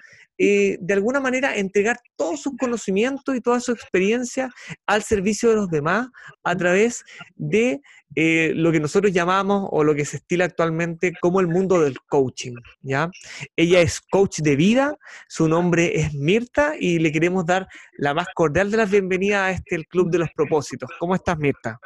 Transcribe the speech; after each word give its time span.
eh, 0.44 0.80
de 0.82 0.96
alguna 0.96 1.20
manera 1.20 1.56
entregar 1.56 2.00
todos 2.16 2.42
sus 2.42 2.58
conocimientos 2.58 3.36
y 3.36 3.42
toda 3.42 3.60
su 3.60 3.72
experiencia 3.72 4.50
al 4.88 5.04
servicio 5.04 5.52
de 5.52 5.56
los 5.56 5.70
demás 5.70 6.08
a 6.44 6.56
través 6.56 7.04
de 7.36 7.80
eh, 8.16 8.52
lo 8.56 8.72
que 8.72 8.80
nosotros 8.80 9.14
llamamos 9.14 9.70
o 9.70 9.84
lo 9.84 9.94
que 9.94 10.04
se 10.04 10.18
estila 10.18 10.46
actualmente 10.46 11.14
como 11.22 11.42
el 11.42 11.48
mundo 11.48 11.80
del 11.80 12.00
coaching. 12.10 12.56
¿ya? 12.82 13.12
Ella 13.56 13.82
es 13.82 14.02
coach 14.02 14.40
de 14.40 14.56
vida, 14.56 14.98
su 15.28 15.48
nombre 15.48 16.00
es 16.00 16.12
Mirta 16.16 16.74
y 16.76 16.98
le 16.98 17.12
queremos 17.12 17.46
dar 17.46 17.68
la 18.00 18.16
más 18.16 18.26
cordial 18.34 18.72
de 18.72 18.78
las 18.78 18.90
bienvenidas 18.90 19.42
a 19.42 19.52
este 19.52 19.76
el 19.76 19.86
Club 19.86 20.10
de 20.10 20.18
los 20.18 20.32
Propósitos. 20.32 20.90
¿Cómo 20.98 21.14
estás, 21.14 21.38
Mirta? 21.38 21.80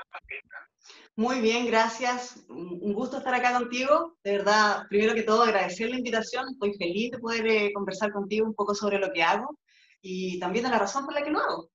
Muy 1.18 1.40
bien, 1.40 1.66
gracias. 1.66 2.46
Un 2.50 2.94
gusto 2.94 3.20
estar 3.20 3.34
acá 3.34 3.54
contigo. 3.54 4.18
De 4.22 4.34
verdad, 4.34 4.84
primero 4.90 5.14
que 5.14 5.24
todo, 5.24 5.44
agradecer 5.44 5.90
la 5.90 5.98
invitación. 5.98 6.46
Estoy 6.52 6.74
feliz 6.74 7.12
de 7.12 7.20
poder 7.20 7.48
eh, 7.48 7.72
conversar 7.74 8.12
contigo 8.12 8.46
un 8.46 8.54
poco 8.54 8.76
sobre 8.76 9.00
lo 9.00 9.14
que 9.14 9.24
hago 9.24 9.58
y 10.02 10.38
también 10.40 10.66
de 10.66 10.72
la 10.72 10.80
razón 10.80 11.06
por 11.06 11.14
la 11.14 11.24
que 11.24 11.30
lo 11.30 11.40
hago. 11.40 11.70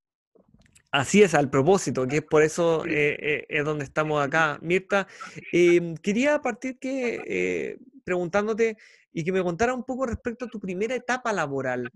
Así 0.91 1.23
es, 1.23 1.35
al 1.35 1.49
propósito, 1.49 2.07
que 2.07 2.19
es 2.19 2.23
por 2.23 2.43
eso 2.43 2.85
eh, 2.85 3.17
eh, 3.19 3.47
es 3.49 3.65
donde 3.65 3.85
estamos 3.85 4.23
acá. 4.23 4.59
Mirta, 4.61 5.07
em, 5.53 5.97
quería 5.97 6.43
partir 6.43 6.79
que 6.79 7.79
preguntándote 8.05 8.77
y 9.11 9.25
que 9.25 9.33
me 9.33 9.43
contara 9.43 9.73
un 9.73 9.85
poco 9.85 10.05
respecto 10.05 10.45
a 10.45 10.49
tu 10.49 10.61
primera 10.61 10.95
etapa 10.95 11.33
laboral. 11.33 11.91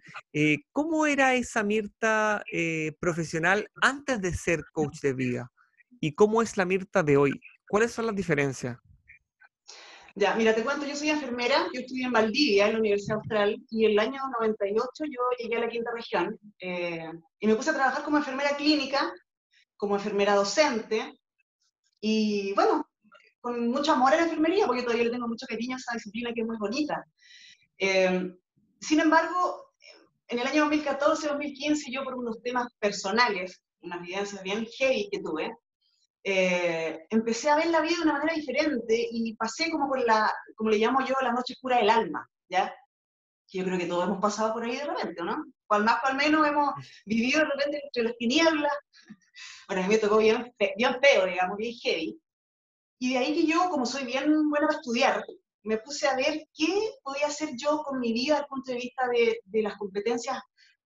¿Cómo 0.72 1.04
era 1.04 1.34
esa 1.34 1.62
Mirta 1.62 2.42
profesional 2.98 3.68
antes 3.82 4.22
de 4.22 4.32
ser 4.32 4.64
coach 4.72 5.00
de 5.02 5.12
vida? 5.12 5.50
Y 6.04 6.12
cómo 6.12 6.42
es 6.42 6.58
la 6.58 6.66
Mirta 6.66 7.02
de 7.02 7.16
hoy? 7.16 7.40
¿Cuáles 7.66 7.92
son 7.92 8.04
las 8.04 8.14
diferencias? 8.14 8.76
Ya, 10.14 10.34
mira, 10.34 10.54
te 10.54 10.62
cuento, 10.62 10.84
yo 10.84 10.94
soy 10.94 11.08
enfermera, 11.08 11.66
yo 11.72 11.80
estudié 11.80 12.04
en 12.04 12.12
Valdivia, 12.12 12.66
en 12.66 12.74
la 12.74 12.78
Universidad 12.78 13.16
Austral, 13.16 13.56
y 13.70 13.86
en 13.86 13.92
el 13.92 13.98
año 13.98 14.20
98 14.38 15.04
yo 15.06 15.20
llegué 15.38 15.56
a 15.56 15.60
la 15.60 15.68
quinta 15.70 15.90
región 15.94 16.38
eh, 16.60 17.10
y 17.40 17.46
me 17.46 17.54
puse 17.54 17.70
a 17.70 17.74
trabajar 17.74 18.04
como 18.04 18.18
enfermera 18.18 18.54
clínica, 18.54 19.14
como 19.78 19.96
enfermera 19.96 20.34
docente, 20.34 21.18
y 22.02 22.52
bueno, 22.52 22.86
con 23.40 23.68
mucho 23.68 23.92
amor 23.92 24.12
a 24.12 24.16
la 24.16 24.24
enfermería, 24.24 24.66
porque 24.66 24.82
todavía 24.82 25.04
le 25.04 25.10
tengo 25.10 25.26
mucho 25.26 25.46
cariño 25.46 25.76
a 25.76 25.78
esa 25.78 25.94
disciplina 25.94 26.34
que 26.34 26.42
es 26.42 26.46
muy 26.46 26.58
bonita. 26.58 27.02
Eh, 27.78 28.30
sin 28.78 29.00
embargo, 29.00 29.72
en 30.28 30.38
el 30.38 30.46
eh, 36.26 37.06
empecé 37.10 37.50
a 37.50 37.56
ver 37.56 37.66
la 37.66 37.82
vida 37.82 37.96
de 37.96 38.02
una 38.02 38.14
manera 38.14 38.34
diferente 38.34 39.08
y 39.10 39.34
pasé 39.36 39.70
como 39.70 39.88
por 39.88 40.02
la, 40.02 40.32
como 40.56 40.70
le 40.70 40.78
llamo 40.78 41.04
yo, 41.04 41.14
la 41.20 41.32
noche 41.32 41.52
oscura 41.52 41.76
del 41.76 41.90
alma, 41.90 42.26
¿ya? 42.48 42.74
Que 43.46 43.58
yo 43.58 43.64
creo 43.64 43.78
que 43.78 43.84
todos 43.84 44.04
hemos 44.04 44.22
pasado 44.22 44.54
por 44.54 44.64
ahí 44.64 44.76
de 44.76 44.86
repente, 44.86 45.22
¿no? 45.22 45.44
Cual 45.66 45.84
más, 45.84 46.00
cual 46.00 46.16
menos 46.16 46.46
hemos 46.46 46.72
vivido 47.04 47.40
de 47.40 47.44
repente 47.44 47.80
entre 47.84 48.02
las 48.04 48.16
tinieblas. 48.16 48.72
Bueno, 49.68 49.82
a 49.82 49.86
mí 49.86 49.94
me 49.94 49.98
tocó 49.98 50.16
bien, 50.16 50.50
bien 50.76 50.96
feo, 51.02 51.26
digamos, 51.26 51.58
bien 51.58 51.74
heavy. 51.74 52.18
Y 53.00 53.12
de 53.12 53.18
ahí 53.18 53.34
que 53.34 53.46
yo, 53.46 53.68
como 53.68 53.84
soy 53.84 54.04
bien 54.04 54.48
buena 54.48 54.68
para 54.68 54.78
estudiar, 54.78 55.24
me 55.64 55.76
puse 55.76 56.08
a 56.08 56.16
ver 56.16 56.46
qué 56.54 56.90
podía 57.02 57.26
hacer 57.26 57.50
yo 57.54 57.82
con 57.82 58.00
mi 58.00 58.14
vida 58.14 58.34
desde 58.34 58.44
el 58.44 58.48
punto 58.48 58.72
de 58.72 58.78
vista 58.78 59.08
de, 59.08 59.40
de 59.44 59.62
las 59.62 59.76
competencias 59.76 60.38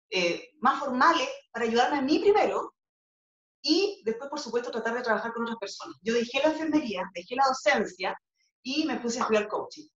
eh, 0.08 0.50
más 0.60 0.80
formales 0.80 1.28
para 1.50 1.66
ayudarme 1.66 1.98
a 1.98 2.02
mí 2.02 2.20
primero 2.20 2.75
y 3.68 4.00
después, 4.04 4.30
por 4.30 4.38
supuesto, 4.38 4.70
tratar 4.70 4.94
de 4.94 5.02
trabajar 5.02 5.32
con 5.32 5.42
otras 5.42 5.58
personas. 5.58 5.96
Yo 6.00 6.14
dejé 6.14 6.38
la 6.38 6.52
enfermería, 6.52 7.02
dejé 7.12 7.34
la 7.34 7.48
docencia 7.48 8.16
y 8.62 8.84
me 8.84 9.00
puse 9.00 9.18
a 9.18 9.22
estudiar 9.22 9.48
coaching. 9.48 9.88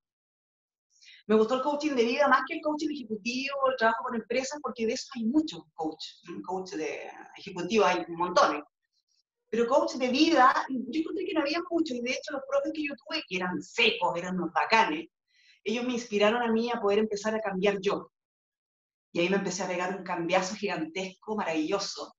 Me 1.28 1.36
gustó 1.36 1.54
el 1.54 1.62
coaching 1.62 1.92
de 1.92 2.02
vida 2.02 2.26
más 2.26 2.42
que 2.48 2.56
el 2.56 2.62
coaching 2.62 2.88
ejecutivo, 2.90 3.54
el 3.70 3.76
trabajo 3.76 4.02
con 4.02 4.16
empresas, 4.16 4.58
porque 4.60 4.86
de 4.86 4.94
eso 4.94 5.06
hay 5.14 5.24
muchos 5.24 5.62
coach. 5.74 6.04
Coach 6.44 6.72
de 6.72 7.12
ejecutivo 7.38 7.84
hay 7.84 8.04
montones. 8.08 8.64
Pero 9.48 9.68
coach 9.68 9.94
de 9.94 10.08
vida, 10.08 10.52
yo 10.68 11.00
encontré 11.00 11.24
que 11.24 11.34
no 11.34 11.42
había 11.42 11.60
mucho, 11.70 11.94
y 11.94 12.00
de 12.00 12.10
hecho 12.10 12.32
los 12.32 12.42
profes 12.50 12.72
que 12.74 12.82
yo 12.82 12.94
tuve, 12.96 13.22
que 13.28 13.36
eran 13.36 13.62
secos, 13.62 14.16
eran 14.16 14.34
unos 14.34 14.52
bacanes, 14.52 15.08
ellos 15.62 15.84
me 15.84 15.92
inspiraron 15.92 16.42
a 16.42 16.50
mí 16.50 16.72
a 16.72 16.80
poder 16.80 16.98
empezar 16.98 17.36
a 17.36 17.40
cambiar 17.40 17.78
yo. 17.80 18.10
Y 19.12 19.20
ahí 19.20 19.28
me 19.28 19.36
empecé 19.36 19.62
a 19.62 19.68
pegar 19.68 19.96
un 19.96 20.02
cambiazo 20.02 20.56
gigantesco, 20.56 21.36
maravilloso, 21.36 22.16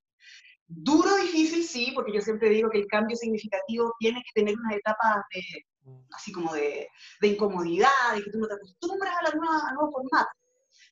Duro, 0.66 1.16
difícil, 1.16 1.64
sí, 1.64 1.92
porque 1.94 2.12
yo 2.12 2.20
siempre 2.20 2.48
digo 2.48 2.70
que 2.70 2.78
el 2.78 2.86
cambio 2.86 3.16
significativo 3.16 3.94
tiene 3.98 4.22
que 4.22 4.40
tener 4.40 4.54
unas 4.58 4.76
etapas 4.76 5.24
de, 5.34 5.42
mm. 5.90 6.00
así 6.14 6.32
como 6.32 6.52
de, 6.54 6.88
de 7.20 7.28
incomodidad, 7.28 7.88
de 8.14 8.22
que 8.22 8.30
tú 8.30 8.38
no 8.38 8.48
te 8.48 8.54
acostumbras 8.54 9.14
a 9.18 9.22
la 9.24 9.34
nueva, 9.34 9.68
al 9.68 9.74
nuevo 9.74 9.92
formato. 9.92 10.30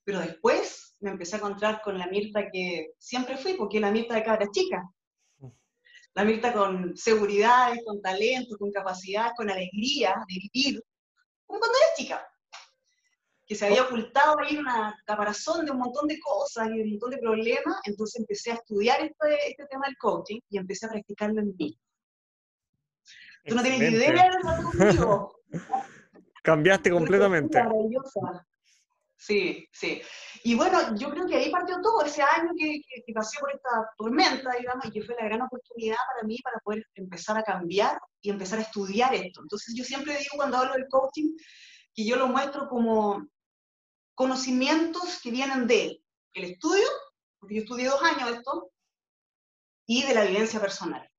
Pero 0.04 0.20
después 0.20 0.96
me 1.00 1.10
empecé 1.10 1.36
a 1.36 1.38
encontrar 1.38 1.80
con 1.82 1.98
la 1.98 2.08
Mirta 2.08 2.50
que 2.50 2.92
siempre 2.98 3.36
fui, 3.36 3.54
porque 3.54 3.80
la 3.80 3.90
Mirta 3.90 4.14
de 4.14 4.24
cabra 4.24 4.46
chica. 4.50 4.82
Mm. 5.38 5.48
La 6.14 6.24
Mirta 6.24 6.52
con 6.52 6.96
seguridad, 6.96 7.72
con 7.84 8.02
talento, 8.02 8.56
con 8.58 8.70
capacidad, 8.70 9.32
con 9.36 9.48
alegría 9.50 10.14
de 10.28 10.48
vivir, 10.52 10.82
como 11.46 11.58
cuando 11.58 11.78
eres 11.78 11.96
chica 11.96 12.26
que 13.50 13.56
se 13.56 13.66
había 13.66 13.82
ocultado 13.82 14.38
ahí 14.38 14.56
una 14.56 14.96
caparazón 15.04 15.66
de 15.66 15.72
un 15.72 15.78
montón 15.78 16.06
de 16.06 16.20
cosas 16.20 16.68
y 16.68 16.82
un 16.82 16.90
montón 16.90 17.10
de 17.10 17.18
problemas, 17.18 17.80
entonces 17.82 18.20
empecé 18.20 18.52
a 18.52 18.54
estudiar 18.54 19.00
este, 19.00 19.48
este 19.48 19.66
tema 19.66 19.86
del 19.88 19.96
coaching 19.96 20.38
y 20.50 20.56
empecé 20.56 20.86
a 20.86 20.90
practicarlo 20.90 21.40
en 21.40 21.56
mí. 21.58 21.76
Tú 23.44 23.56
no 23.56 23.62
tienes 23.64 23.90
idea 23.90 24.30
de 24.30 24.94
lo 24.94 25.32
que 25.50 25.58
Cambiaste 26.44 26.92
completamente. 26.92 27.60
Maravillosa. 27.60 28.46
Sí, 29.16 29.66
sí. 29.72 30.00
Y 30.44 30.54
bueno, 30.54 30.94
yo 30.94 31.10
creo 31.10 31.26
que 31.26 31.34
ahí 31.34 31.50
partió 31.50 31.80
todo, 31.82 32.04
ese 32.04 32.22
año 32.22 32.52
que, 32.56 32.80
que, 33.04 33.12
pasé 33.12 33.40
por 33.40 33.50
esta 33.52 33.90
tormenta, 33.96 34.52
digamos, 34.60 34.86
y 34.86 34.92
que 34.92 35.02
fue 35.02 35.16
la 35.16 35.24
gran 35.24 35.42
oportunidad 35.42 35.96
para 36.14 36.24
mí 36.24 36.38
para 36.44 36.60
poder 36.60 36.86
empezar 36.94 37.36
a 37.36 37.42
cambiar 37.42 37.98
y 38.20 38.30
empezar 38.30 38.60
a 38.60 38.62
estudiar 38.62 39.12
esto. 39.12 39.40
Entonces 39.42 39.74
yo 39.76 39.82
siempre 39.82 40.12
digo 40.12 40.36
cuando 40.36 40.58
hablo 40.58 40.74
del 40.74 40.86
coaching 40.88 41.34
que 41.92 42.04
yo 42.06 42.14
lo 42.14 42.28
muestro 42.28 42.68
como 42.68 43.26
conocimientos 44.20 45.18
que 45.22 45.30
vienen 45.30 45.66
de 45.66 46.04
el 46.34 46.44
estudio, 46.44 46.86
porque 47.38 47.54
yo 47.54 47.62
estudié 47.62 47.86
dos 47.86 48.02
años 48.02 48.28
esto, 48.36 48.70
y 49.86 50.02
de 50.02 50.12
la 50.12 50.26
vivencia 50.26 50.60
personal. 50.60 51.10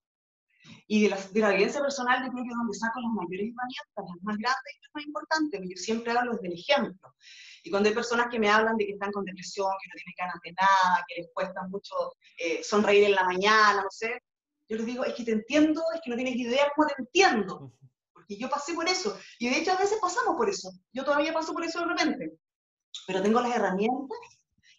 Y 0.85 1.01
de 1.01 1.09
la, 1.09 1.17
de 1.17 1.39
la 1.39 1.49
vivencia 1.49 1.81
personal 1.81 2.23
yo 2.23 2.31
creo 2.31 2.43
que 2.43 2.51
es 2.51 2.55
donde 2.55 2.77
saco 2.77 2.99
las 3.01 3.11
mayores 3.11 3.49
herramientas, 3.49 4.05
las 4.05 4.21
más 4.21 4.37
grandes 4.37 4.71
y 4.75 4.81
las 4.83 4.91
más 4.93 5.03
importantes, 5.03 5.59
porque 5.59 5.73
yo 5.75 5.81
siempre 5.81 6.11
hablo 6.11 6.37
del 6.43 6.53
ejemplo. 6.53 7.15
Y 7.63 7.71
cuando 7.71 7.89
hay 7.89 7.95
personas 7.95 8.27
que 8.29 8.37
me 8.37 8.51
hablan 8.51 8.77
de 8.77 8.85
que 8.85 8.91
están 8.91 9.11
con 9.11 9.25
depresión, 9.25 9.71
que 9.81 9.89
no 9.89 9.95
tienen 9.95 10.15
ganas 10.19 10.39
de 10.43 10.51
nada, 10.51 11.03
que 11.07 11.21
les 11.21 11.31
cuesta 11.33 11.67
mucho 11.69 11.95
eh, 12.37 12.63
sonreír 12.63 13.05
en 13.05 13.15
la 13.15 13.23
mañana, 13.23 13.81
no 13.81 13.89
sé, 13.89 14.21
yo 14.69 14.77
les 14.77 14.85
digo, 14.85 15.03
es 15.05 15.15
que 15.15 15.23
te 15.23 15.31
entiendo, 15.31 15.81
es 15.95 16.01
que 16.03 16.11
no 16.11 16.17
tienes 16.17 16.35
idea 16.35 16.71
cómo 16.75 16.87
te 16.87 16.93
entiendo. 16.99 17.73
Porque 18.13 18.37
yo 18.37 18.47
pasé 18.47 18.75
por 18.75 18.87
eso. 18.87 19.17
Y 19.39 19.49
de 19.49 19.57
hecho 19.57 19.71
a 19.71 19.77
veces 19.77 19.97
pasamos 19.99 20.35
por 20.37 20.47
eso. 20.47 20.71
Yo 20.93 21.03
todavía 21.03 21.33
paso 21.33 21.51
por 21.51 21.63
eso 21.63 21.79
de 21.79 21.87
repente 21.87 22.37
pero 23.07 23.21
tengo 23.21 23.41
las 23.41 23.55
herramientas 23.55 24.17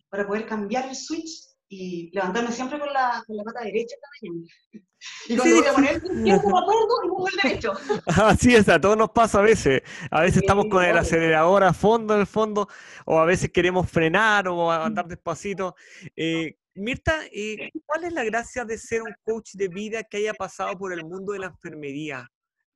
para 0.08 0.26
poder 0.26 0.46
cambiar 0.46 0.88
el 0.88 0.96
switch 0.96 1.52
y 1.68 2.10
levantarme 2.12 2.52
siempre 2.52 2.78
con 2.78 2.92
la, 2.92 3.22
con 3.26 3.36
la 3.36 3.44
pata 3.44 3.64
derecha 3.64 3.96
también. 4.02 4.46
Y 5.28 5.36
cuando 5.36 5.56
voy 5.56 5.66
a 5.66 5.72
poner 5.72 5.90
el 5.90 5.96
izquierdo, 5.96 6.22
me 6.22 6.32
acuerdo 6.60 7.04
y 7.04 7.08
pongo 7.08 7.28
el 7.28 7.36
derecho. 7.42 7.72
Así 8.06 8.54
es, 8.54 8.68
a 8.68 8.80
todos 8.80 8.96
nos 8.96 9.10
pasa 9.10 9.40
a 9.40 9.42
veces. 9.42 9.82
A 10.12 10.20
veces 10.20 10.42
estamos 10.42 10.66
con 10.70 10.84
el 10.84 10.96
acelerador 10.96 11.64
a 11.64 11.72
fondo, 11.72 12.14
en 12.14 12.20
el 12.20 12.26
fondo, 12.28 12.68
o 13.04 13.18
a 13.18 13.24
veces 13.24 13.50
queremos 13.50 13.90
frenar 13.90 14.46
o 14.46 14.70
andar 14.70 15.08
despacito. 15.08 15.74
Eh, 16.14 16.56
Mirta, 16.74 17.18
eh, 17.32 17.70
¿cuál 17.84 18.04
es 18.04 18.12
la 18.12 18.24
gracia 18.24 18.64
de 18.64 18.78
ser 18.78 19.02
un 19.02 19.14
coach 19.24 19.54
de 19.54 19.68
vida 19.68 20.04
que 20.04 20.18
haya 20.18 20.34
pasado 20.34 20.78
por 20.78 20.92
el 20.92 21.04
mundo 21.04 21.32
de 21.32 21.40
la 21.40 21.46
enfermería? 21.46 22.30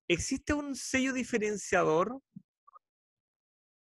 ¿Existe 0.09 0.53
un 0.53 0.75
sello 0.75 1.13
diferenciador? 1.13 2.21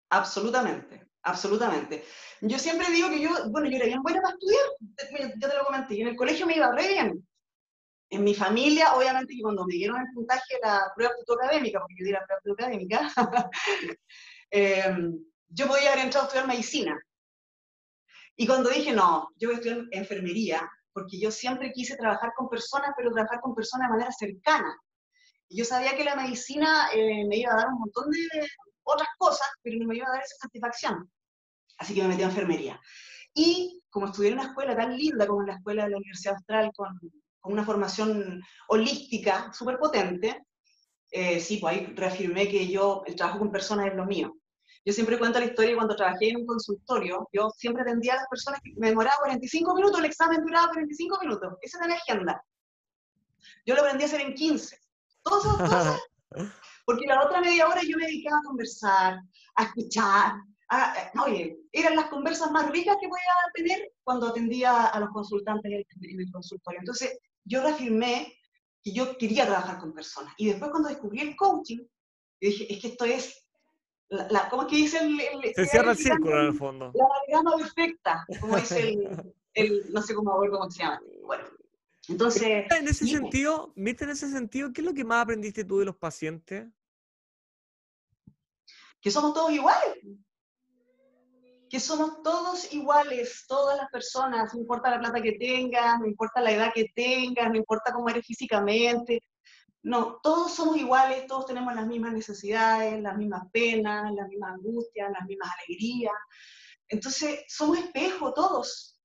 Absolutamente, 0.09 1.07
absolutamente. 1.23 2.05
Yo 2.41 2.59
siempre 2.59 2.91
digo 2.91 3.09
que 3.09 3.21
yo, 3.21 3.29
bueno, 3.49 3.69
yo 3.69 3.77
era 3.77 3.85
bien 3.85 4.03
buena 4.03 4.21
para 4.21 4.35
estudiar, 4.35 5.33
yo 5.39 5.49
te 5.49 5.57
lo 5.57 5.65
comenté, 5.65 6.01
en 6.01 6.07
el 6.07 6.15
colegio 6.15 6.45
me 6.45 6.55
iba 6.55 6.71
re 6.71 6.87
bien. 6.87 7.27
En 8.09 8.23
mi 8.23 8.35
familia, 8.35 8.93
obviamente, 8.95 9.33
que 9.33 9.41
cuando 9.41 9.65
me 9.65 9.73
dieron 9.73 9.99
el 9.99 10.13
puntaje 10.13 10.55
de 10.55 10.67
la 10.67 10.91
prueba 10.95 11.13
académica, 11.41 11.79
porque 11.79 11.95
yo 11.97 12.05
di 12.05 12.11
la 12.11 12.25
prueba 12.25 12.55
académica, 12.59 13.11
em, 14.51 15.17
yo 15.47 15.67
podía 15.67 15.93
haber 15.93 16.05
entrado 16.05 16.25
a 16.25 16.27
estudiar 16.27 16.47
medicina. 16.47 17.01
Y 18.35 18.45
cuando 18.45 18.69
dije, 18.69 18.91
no, 18.91 19.29
yo 19.37 19.49
voy 19.49 19.55
a 19.55 19.57
estudiar 19.59 19.85
enfermería, 19.91 20.69
porque 20.91 21.19
yo 21.19 21.31
siempre 21.31 21.71
quise 21.71 21.95
trabajar 21.95 22.33
con 22.35 22.49
personas, 22.49 22.91
pero 22.95 23.11
trabajar 23.11 23.39
con 23.41 23.55
personas 23.55 23.87
de 23.87 23.93
manera 23.93 24.11
cercana. 24.11 24.77
Y 25.49 25.57
yo 25.57 25.65
sabía 25.65 25.95
que 25.95 26.03
la 26.03 26.15
medicina 26.15 26.89
eh, 26.93 27.25
me 27.27 27.37
iba 27.37 27.53
a 27.53 27.57
dar 27.57 27.67
un 27.67 27.79
montón 27.79 28.09
de 28.09 28.47
otras 28.83 29.09
cosas, 29.17 29.47
pero 29.61 29.77
no 29.79 29.87
me 29.87 29.95
iba 29.95 30.07
a 30.07 30.11
dar 30.11 30.21
esa 30.21 30.35
satisfacción. 30.37 31.11
Así 31.83 31.93
que 31.93 32.01
me 32.01 32.07
metí 32.07 32.23
a 32.23 32.27
enfermería. 32.27 32.79
Y 33.33 33.83
como 33.89 34.05
estudié 34.05 34.29
en 34.29 34.39
una 34.39 34.47
escuela 34.47 34.73
tan 34.73 34.95
linda 34.95 35.27
como 35.27 35.41
en 35.41 35.47
la 35.47 35.55
escuela 35.55 35.83
de 35.83 35.89
la 35.89 35.97
Universidad 35.97 36.35
Austral, 36.35 36.71
con, 36.73 36.97
con 37.41 37.51
una 37.51 37.65
formación 37.65 38.41
holística 38.69 39.51
súper 39.51 39.77
potente, 39.77 40.45
eh, 41.11 41.41
sí, 41.41 41.57
pues 41.57 41.75
ahí 41.75 41.93
reafirmé 41.93 42.47
que 42.47 42.69
yo, 42.69 43.03
el 43.05 43.17
trabajo 43.17 43.39
con 43.39 43.51
personas 43.51 43.87
es 43.87 43.95
lo 43.95 44.05
mío. 44.05 44.33
Yo 44.85 44.93
siempre 44.93 45.19
cuento 45.19 45.39
la 45.39 45.45
historia 45.45 45.75
cuando 45.75 45.97
trabajé 45.97 46.29
en 46.29 46.37
un 46.37 46.45
consultorio, 46.45 47.27
yo 47.33 47.49
siempre 47.49 47.81
atendía 47.81 48.13
a 48.13 48.17
las 48.17 48.27
personas 48.29 48.61
que 48.63 48.71
me 48.77 48.89
demoraba 48.89 49.17
45 49.19 49.75
minutos, 49.75 49.99
el 49.99 50.05
examen 50.05 50.41
duraba 50.41 50.69
45 50.69 51.19
minutos, 51.21 51.53
esa 51.61 51.79
era 51.79 51.87
mi 51.87 51.93
agenda. 51.95 52.41
Yo 53.65 53.75
lo 53.75 53.81
aprendí 53.81 54.03
a 54.03 54.07
hacer 54.07 54.21
en 54.21 54.33
15. 54.33 54.79
Todas 55.21 55.43
esas 55.43 55.57
cosas 55.57 56.01
porque 56.85 57.05
la 57.05 57.23
otra 57.23 57.41
media 57.41 57.67
hora 57.67 57.81
yo 57.83 57.97
me 57.97 58.05
dedicaba 58.05 58.39
a 58.39 58.47
conversar, 58.47 59.19
a 59.55 59.63
escuchar. 59.63 60.33
A, 60.69 61.11
oye, 61.25 61.59
eran 61.71 61.95
las 61.95 62.05
conversas 62.05 62.51
más 62.51 62.69
ricas 62.71 62.97
que 62.99 63.07
podía 63.07 63.23
tener 63.53 63.91
cuando 64.03 64.27
atendía 64.27 64.87
a 64.87 64.99
los 64.99 65.09
consultantes 65.09 65.71
en 65.71 66.19
el, 66.19 66.31
consultorio. 66.31 66.79
Entonces, 66.79 67.19
yo 67.45 67.61
reafirmé 67.61 68.33
que 68.83 68.91
yo 68.91 69.17
quería 69.17 69.45
trabajar 69.45 69.79
con 69.79 69.93
personas. 69.93 70.33
Y 70.37 70.47
después 70.47 70.71
cuando 70.71 70.89
descubrí 70.89 71.21
el 71.21 71.35
coaching, 71.35 71.85
dije, 72.39 72.73
es 72.73 72.81
que 72.81 72.87
esto 72.87 73.05
es, 73.05 73.47
la, 74.09 74.49
¿cómo 74.49 74.63
es 74.63 74.67
que 74.69 74.75
dice 74.75 74.99
el... 74.99 75.53
Se 75.53 75.65
cierra 75.65 75.91
el 75.91 75.97
círculo 75.97 76.39
en 76.39 76.45
el 76.47 76.57
fondo. 76.57 76.91
La 76.93 77.37
gama 77.37 77.57
perfecta, 77.57 78.25
como 78.39 78.57
dice 78.57 78.97
el, 79.53 79.93
no 79.93 80.01
sé 80.01 80.15
cómo, 80.15 80.31
cómo 80.31 80.69
se 80.69 80.83
llama. 80.83 81.01
Bueno, 81.25 81.43
entonces... 82.07 82.65
En 82.71 82.87
ese 82.87 83.07
sentido, 83.07 83.73
¿viste 83.75 84.03
en 84.03 84.09
ese 84.11 84.29
sentido, 84.29 84.73
qué 84.73 84.81
es 84.81 84.85
lo 84.85 84.93
que 84.93 85.03
más 85.03 85.23
aprendiste 85.23 85.63
tú 85.63 85.79
de 85.79 85.85
los 85.85 85.95
pacientes? 85.95 86.67
Que 89.01 89.11
somos 89.11 89.33
todos 89.33 89.51
iguales. 89.51 89.97
Que 91.73 91.79
somos 91.79 92.21
todos 92.21 92.71
iguales, 92.71 93.45
todas 93.47 93.75
las 93.75 93.89
personas, 93.89 94.53
no 94.53 94.59
importa 94.59 94.91
la 94.91 94.99
plata 94.99 95.19
que 95.23 95.31
tengas, 95.31 95.99
no 95.99 96.05
importa 96.05 96.39
la 96.39 96.51
edad 96.51 96.71
que 96.71 96.91
tengas, 96.93 97.49
no 97.49 97.57
importa 97.57 97.91
cómo 97.91 98.07
eres 98.09 98.27
físicamente. 98.27 99.23
No, 99.81 100.19
todos 100.21 100.53
somos 100.53 100.77
iguales, 100.77 101.25
todos 101.25 101.47
tenemos 101.47 101.73
las 101.73 101.87
mismas 101.87 102.13
necesidades, 102.13 103.01
las 103.01 103.17
mismas 103.17 103.49
penas, 103.51 104.13
las 104.13 104.27
mismas 104.27 104.53
angustias, 104.53 105.09
las 105.11 105.25
mismas 105.25 105.49
alegrías. 105.57 106.13
Entonces, 106.89 107.43
somos 107.47 107.79
espejo 107.79 108.35
todos. 108.35 108.99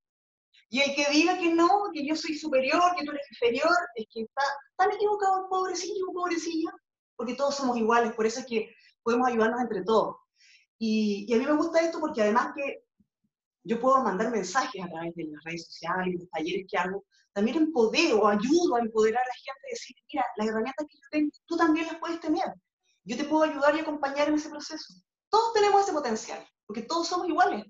Y 0.69 0.81
el 0.81 0.93
que 0.93 1.09
diga 1.09 1.39
que 1.39 1.51
no, 1.51 1.89
que 1.91 2.05
yo 2.05 2.15
soy 2.15 2.37
superior, 2.37 2.93
que 2.95 3.03
tú 3.03 3.09
eres 3.09 3.31
inferior, 3.31 3.75
es 3.95 4.05
que 4.13 4.21
está 4.21 4.43
tan 4.75 4.91
equivocado, 4.91 5.49
pobrecillo, 5.49 6.05
pobrecilla, 6.13 6.69
porque 7.15 7.33
todos 7.33 7.55
somos 7.55 7.75
iguales, 7.77 8.13
por 8.13 8.27
eso 8.27 8.41
es 8.41 8.45
que 8.45 8.75
podemos 9.01 9.27
ayudarnos 9.27 9.59
entre 9.59 9.81
todos. 9.83 10.17
Y, 10.79 11.31
a 11.33 11.37
mí 11.37 11.45
me 11.45 11.53
gusta 11.53 11.81
esto 11.81 11.99
porque 11.99 12.21
además 12.21 12.53
que 12.55 12.83
yo 13.63 13.79
puedo 13.79 14.01
mandar 14.01 14.31
mensajes 14.31 14.81
a 14.81 14.89
través 14.89 15.13
de 15.15 15.25
las 15.25 15.43
redes 15.43 15.65
sociales, 15.65 16.15
los 16.17 16.29
talleres 16.29 16.65
que 16.69 16.77
hago, 16.77 17.03
también 17.33 17.57
empodero, 17.57 18.25
ayudo 18.25 18.75
a 18.75 18.79
empoderar 18.79 19.21
a 19.21 19.27
la 19.27 19.33
gente, 19.33 19.67
a 19.67 19.69
decir, 19.69 19.95
mira, 20.11 20.25
las 20.37 20.47
herramientas 20.47 20.87
que 20.89 20.97
yo 20.97 21.07
tengo, 21.11 21.31
tú 21.45 21.57
también 21.57 21.85
las 21.85 21.97
puedes 21.99 22.19
tener. 22.19 22.45
Yo 23.03 23.17
te 23.17 23.25
puedo 23.25 23.43
ayudar 23.43 23.75
y 23.75 23.79
acompañar 23.79 24.29
en 24.29 24.35
ese 24.35 24.49
proceso. 24.49 24.93
Todos 25.29 25.53
tenemos 25.53 25.83
ese 25.83 25.93
potencial, 25.93 26.47
porque 26.65 26.83
todos 26.83 27.07
somos 27.07 27.27
iguales. 27.27 27.65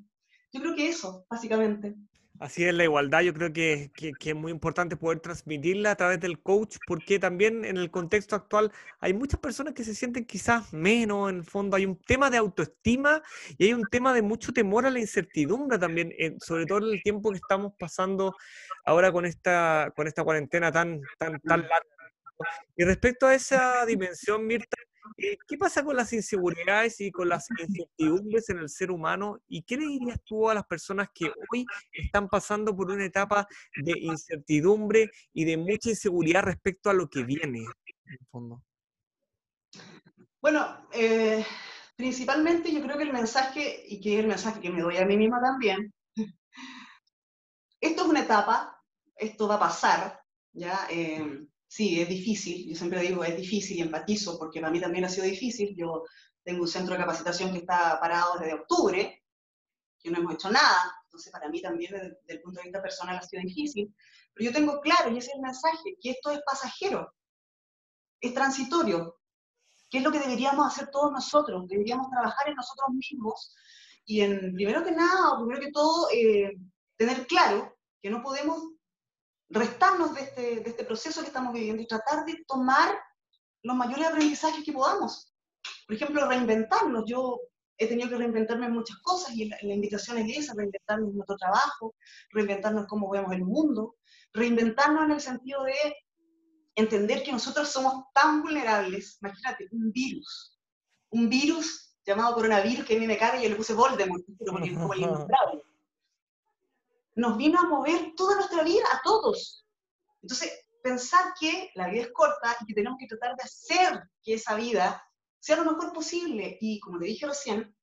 Yo 0.53 0.61
creo 0.61 0.75
que 0.75 0.87
eso, 0.87 1.25
básicamente. 1.29 1.95
Así 2.39 2.63
es, 2.63 2.73
la 2.73 2.85
igualdad 2.85 3.19
yo 3.19 3.33
creo 3.33 3.51
que, 3.51 3.91
es 3.97 4.35
muy 4.35 4.53
importante 4.53 4.95
poder 4.95 5.19
transmitirla 5.19 5.91
a 5.91 5.95
través 5.95 6.21
del 6.21 6.41
coach, 6.41 6.77
porque 6.87 7.19
también 7.19 7.65
en 7.65 7.75
el 7.75 7.91
contexto 7.91 8.33
actual 8.33 8.71
hay 9.01 9.13
muchas 9.13 9.41
personas 9.41 9.73
que 9.73 9.83
se 9.83 9.93
sienten 9.93 10.23
quizás 10.23 10.71
menos, 10.71 11.29
en 11.29 11.37
el 11.37 11.43
fondo 11.43 11.75
hay 11.75 11.85
un 11.85 11.97
tema 11.97 12.29
de 12.29 12.37
autoestima 12.37 13.21
y 13.57 13.65
hay 13.65 13.73
un 13.73 13.83
tema 13.91 14.13
de 14.13 14.21
mucho 14.21 14.53
temor 14.53 14.85
a 14.85 14.89
la 14.89 14.99
incertidumbre 14.99 15.77
también, 15.77 16.13
sobre 16.39 16.65
todo 16.65 16.77
en 16.77 16.93
el 16.93 17.03
tiempo 17.03 17.29
que 17.31 17.37
estamos 17.37 17.73
pasando 17.77 18.33
ahora 18.85 19.11
con 19.11 19.25
esta, 19.25 19.91
con 19.93 20.07
esta 20.07 20.23
cuarentena 20.23 20.71
tan, 20.71 21.01
tan, 21.17 21.41
tan 21.41 21.61
larga. 21.61 21.85
Y 22.77 22.85
respecto 22.85 23.27
a 23.27 23.35
esa 23.35 23.85
dimensión, 23.85 24.47
Mirta, 24.47 24.77
eh, 25.17 25.37
¿Qué 25.47 25.57
pasa 25.57 25.83
con 25.83 25.95
las 25.95 26.11
inseguridades 26.13 26.99
y 27.01 27.11
con 27.11 27.29
las 27.29 27.47
incertidumbres 27.51 28.49
en 28.49 28.59
el 28.59 28.69
ser 28.69 28.91
humano? 28.91 29.39
¿Y 29.47 29.63
qué 29.63 29.77
le 29.77 29.85
dirías 29.85 30.19
tú 30.23 30.49
a 30.49 30.53
las 30.53 30.65
personas 30.65 31.09
que 31.13 31.31
hoy 31.51 31.65
están 31.91 32.27
pasando 32.27 32.75
por 32.75 32.91
una 32.91 33.05
etapa 33.05 33.47
de 33.75 33.93
incertidumbre 33.99 35.09
y 35.33 35.45
de 35.45 35.57
mucha 35.57 35.89
inseguridad 35.89 36.43
respecto 36.43 36.89
a 36.89 36.93
lo 36.93 37.09
que 37.09 37.23
viene? 37.23 37.65
Bueno, 40.41 40.87
eh, 40.93 41.45
principalmente 41.95 42.71
yo 42.71 42.81
creo 42.81 42.97
que 42.97 43.03
el 43.03 43.13
mensaje, 43.13 43.83
y 43.87 43.99
que 43.99 44.13
es 44.13 44.19
el 44.21 44.27
mensaje 44.27 44.61
que 44.61 44.69
me 44.69 44.81
doy 44.81 44.97
a 44.97 45.05
mí 45.05 45.17
misma 45.17 45.41
también, 45.41 45.93
esto 47.81 48.01
es 48.03 48.07
una 48.07 48.21
etapa, 48.21 48.81
esto 49.15 49.47
va 49.47 49.55
a 49.55 49.59
pasar, 49.59 50.21
¿ya? 50.53 50.87
Eh, 50.89 51.45
sí, 51.69 52.01
es 52.01 52.09
difícil, 52.09 52.67
yo 52.67 52.75
siempre 52.75 53.01
digo 53.01 53.23
es 53.23 53.37
difícil 53.37 53.77
y 53.77 53.81
empatizo 53.81 54.37
porque 54.37 54.59
para 54.59 54.71
mí 54.71 54.81
también 54.81 55.05
ha 55.05 55.09
sido 55.09 55.25
difícil. 55.25 55.75
Yo 55.77 56.03
tengo 56.43 56.63
un 56.63 56.67
centro 56.67 56.93
de 56.93 57.01
capacitación 57.01 57.51
que 57.51 57.59
está 57.59 57.99
parado 57.99 58.39
desde 58.39 58.55
octubre, 58.55 59.23
que 59.99 60.09
no 60.09 60.17
hemos 60.17 60.33
hecho 60.33 60.49
nada, 60.49 60.79
entonces 61.03 61.31
para 61.31 61.47
mí 61.47 61.61
también 61.61 61.91
desde, 61.91 62.17
el 62.27 62.41
punto 62.41 62.59
de 62.59 62.65
vista 62.65 62.81
personal 62.81 63.17
ha 63.17 63.21
sido 63.21 63.43
difícil, 63.43 63.93
pero 64.33 64.49
yo 64.49 64.53
tengo 64.53 64.81
claro, 64.81 65.11
y 65.11 65.17
ese 65.17 65.29
es 65.29 65.35
el 65.35 65.41
mensaje, 65.41 65.95
que 66.01 66.11
esto 66.11 66.31
es 66.31 66.39
pasajero, 66.45 67.13
es 68.19 68.33
transitorio, 68.33 69.19
que 69.89 69.99
es 69.99 70.03
lo 70.03 70.11
que 70.11 70.19
deberíamos 70.19 70.65
hacer 70.65 70.89
todos 70.89 71.11
nosotros, 71.11 71.67
deberíamos 71.67 72.09
trabajar 72.09 72.49
en 72.49 72.55
nosotros 72.55 72.89
mismos 72.89 73.55
y 74.05 74.21
en, 74.21 74.53
primero 74.55 74.83
que 74.83 74.91
nada, 74.91 75.33
o 75.33 75.39
primero 75.39 75.59
que 75.59 75.71
todo, 75.71 76.09
eh, 76.11 76.57
tener 76.97 77.27
claro 77.27 77.77
que 78.01 78.09
no 78.09 78.23
podemos 78.23 78.78
restarnos 79.49 80.13
de 80.13 80.21
este, 80.21 80.41
de 80.61 80.69
este 80.69 80.85
proceso 80.85 81.21
que 81.21 81.27
estamos 81.27 81.53
viviendo 81.53 81.81
y 81.81 81.87
tratar 81.87 82.25
de 82.25 82.43
tomar 82.47 82.97
los 83.63 83.75
mayores 83.75 84.07
aprendizajes 84.07 84.63
que 84.63 84.71
podamos. 84.71 85.33
Por 85.87 85.95
ejemplo, 85.95 86.27
reinventarnos. 86.27 87.03
Yo 87.07 87.39
he 87.77 87.87
tenido 87.87 88.09
que 88.09 88.17
reinventarme 88.17 88.67
en 88.67 88.73
muchas 88.73 88.97
cosas 88.97 89.33
y 89.35 89.49
la, 89.49 89.57
invitación 89.61 90.17
es 90.19 90.37
esa, 90.37 90.53
reinventarnos 90.53 91.09
en 91.09 91.15
nuestro 91.15 91.37
trabajo, 91.37 91.95
reinventarnos 92.31 92.87
cómo 92.87 93.09
vemos 93.09 93.33
el 93.33 93.43
mundo, 93.43 93.95
reinventarnos 94.33 95.05
en 95.05 95.11
el 95.11 95.21
sentido 95.21 95.63
de 95.63 95.95
entender 96.75 97.23
que 97.23 97.31
nosotros 97.31 97.69
somos 97.69 98.05
tan 98.13 98.41
vulnerables. 98.41 99.17
Imagínate, 99.21 99.67
un 99.71 99.91
virus, 99.91 100.59
un 101.09 101.29
virus 101.29 101.95
llamado 102.05 102.35
coronavirus 102.35 102.85
que 102.85 102.95
a 102.95 102.99
mí 102.99 103.07
me 103.07 103.17
caga 103.17 103.39
y 103.39 103.43
yo 103.43 103.49
le 103.49 103.55
puse 103.55 103.73
Voldemort, 103.73 104.23
porque 104.25 104.69
es 104.69 104.77
como 104.77 104.93
el 104.93 105.01
nos 107.19 107.35
vino 107.37 107.59
a 107.59 107.67
mover 107.67 108.13
toda 108.15 108.35
nuestra 108.35 108.63
vida, 108.63 108.85
a 108.93 109.01
todos. 109.03 109.65
Entonces, 110.21 110.51
pensar 110.81 111.33
que 111.39 111.69
la 111.75 111.89
vida 111.89 112.03
es 112.03 112.11
corta 112.13 112.55
y 112.61 112.65
que 112.65 112.73
tenemos 112.73 112.97
que 112.97 113.07
tratar 113.07 113.35
de 113.35 113.43
hacer 113.43 114.09
que 114.23 114.35
esa 114.35 114.55
vida 114.55 115.03
sea 115.37 115.57
lo 115.57 115.71
mejor 115.71 115.91
posible. 115.91 116.57
Y 116.61 116.79
como 116.79 116.97
te 116.97 117.05
dije 117.05 117.27
recién, 117.27 117.75